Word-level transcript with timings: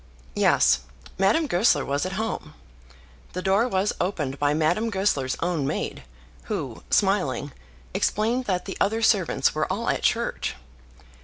Yes; 0.35 0.79
Madame 1.19 1.45
Goesler 1.45 1.85
was 1.85 2.07
at 2.07 2.13
home. 2.13 2.55
The 3.33 3.43
door 3.43 3.67
was 3.67 3.93
opened 4.01 4.39
by 4.39 4.51
Madame 4.51 4.89
Goesler's 4.89 5.37
own 5.41 5.67
maid, 5.67 6.01
who, 6.45 6.81
smiling, 6.89 7.51
explained 7.93 8.45
that 8.45 8.65
the 8.65 8.75
other 8.81 9.03
servants 9.03 9.53
were 9.53 9.71
all 9.71 9.89
at 9.89 10.01
church. 10.01 10.55